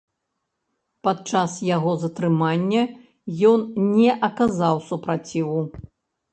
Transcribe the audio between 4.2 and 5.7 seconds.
аказаў супраціву.